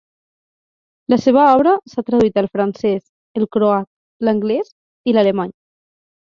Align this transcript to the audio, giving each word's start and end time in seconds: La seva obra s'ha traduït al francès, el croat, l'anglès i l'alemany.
La 1.13 1.17
seva 1.25 1.43
obra 1.57 1.73
s'ha 1.91 2.03
traduït 2.07 2.39
al 2.43 2.47
francès, 2.55 3.03
el 3.41 3.45
croat, 3.57 3.89
l'anglès 4.29 4.73
i 5.13 5.17
l'alemany. 5.17 5.55